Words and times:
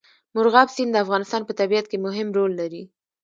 مورغاب 0.35 0.67
سیند 0.75 0.91
د 0.93 0.97
افغانستان 1.05 1.41
په 1.45 1.53
طبیعت 1.59 1.85
کې 1.91 1.97
مهم 2.05 2.27
رول 2.37 2.51
لري. 2.61 2.83